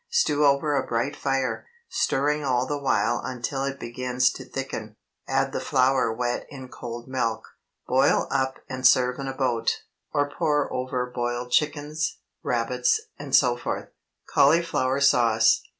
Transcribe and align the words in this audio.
Stew 0.09 0.45
over 0.47 0.75
a 0.75 0.87
bright 0.87 1.15
fire, 1.15 1.67
stirring 1.87 2.43
all 2.43 2.65
the 2.65 2.79
while 2.81 3.21
until 3.23 3.63
it 3.65 3.79
begins 3.79 4.31
to 4.31 4.43
thicken. 4.43 4.95
Add 5.27 5.51
the 5.51 5.59
flour 5.59 6.11
wet 6.11 6.47
in 6.49 6.69
cold 6.69 7.07
milk, 7.07 7.47
boil 7.87 8.25
up 8.31 8.57
and 8.67 8.87
serve 8.87 9.19
in 9.19 9.27
a 9.27 9.37
boat, 9.37 9.83
or 10.11 10.27
pour 10.27 10.73
over 10.73 11.05
boiled 11.05 11.51
chickens, 11.51 12.17
rabbits, 12.41 12.99
etc. 13.19 13.89
CAULIFLOWER 14.27 14.99
SAUCE. 15.01 15.61